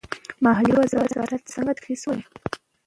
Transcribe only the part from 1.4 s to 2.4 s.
څنګه تخصیص ورکوي؟